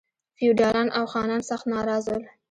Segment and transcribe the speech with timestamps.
[0.37, 2.23] فیوډالان او خانان سخت ناراض ول.